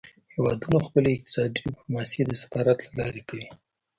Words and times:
هیوادونه 0.33 0.77
خپله 0.87 1.07
اقتصادي 1.11 1.55
ډیپلوماسي 1.65 2.21
د 2.25 2.31
سفارت 2.41 2.77
له 2.85 2.91
لارې 2.99 3.21
کوي 3.29 3.47